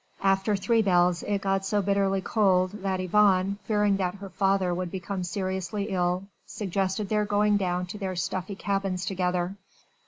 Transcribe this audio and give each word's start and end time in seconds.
After 0.23 0.55
three 0.55 0.81
bells 0.81 1.21
it 1.21 1.41
got 1.43 1.63
so 1.63 1.79
bitterly 1.79 2.21
cold 2.21 2.71
that 2.81 2.99
Yvonne, 2.99 3.59
fearing 3.65 3.97
that 3.97 4.15
her 4.15 4.29
father 4.31 4.73
would 4.73 4.89
become 4.89 5.23
seriously 5.23 5.89
ill, 5.91 6.23
suggested 6.47 7.07
their 7.07 7.23
going 7.25 7.55
down 7.57 7.85
to 7.85 7.99
their 7.99 8.15
stuffy 8.15 8.55
cabins 8.55 9.05
together. 9.05 9.57